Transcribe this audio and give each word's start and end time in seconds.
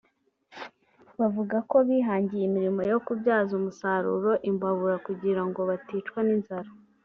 bavuga 1.19 1.57
ko 1.69 1.77
bihangiye 1.87 2.43
imirimo 2.49 2.81
yo 2.91 2.97
kubyaza 3.05 3.51
umusaroro 3.59 4.31
imbabura 4.49 4.95
kugira 5.07 5.41
ngo 5.47 5.59
baticwa 5.69 6.19
n’inzara 6.27 6.69